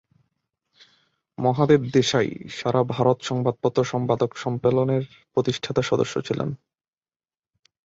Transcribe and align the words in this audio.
মহাদেব 1.37 1.81
দেশাই 1.93 2.29
সারা 2.49 2.81
ভারত 2.85 3.17
সংবাদপত্র 3.21 3.79
সম্পাদক 3.83 4.31
সম্মেলন- 4.35 4.93
এর 4.93 5.03
প্রতিষ্ঠাতা 5.33 5.81
সদস্য 5.81 6.15
ছিলেন। 6.21 6.49